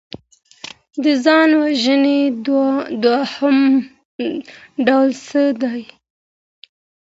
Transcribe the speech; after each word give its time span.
د 1.03 1.05
ځان 1.25 1.49
وژني 1.61 2.19
دوهم 3.03 3.59
ډول 4.85 5.09
څه 5.25 5.41
دی؟ 5.61 5.81